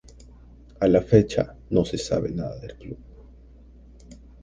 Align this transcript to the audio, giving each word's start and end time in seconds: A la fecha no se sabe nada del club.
A 0.79 0.87
la 0.87 1.03
fecha 1.03 1.55
no 1.69 1.85
se 1.85 1.99
sabe 1.99 2.31
nada 2.31 2.57
del 2.57 2.75
club. 2.75 2.97